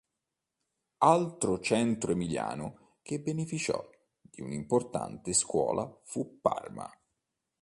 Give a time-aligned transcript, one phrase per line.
[1.03, 3.87] L'altro centro emiliano che beneficiò
[4.19, 6.89] di un'importante scuola fu Parma.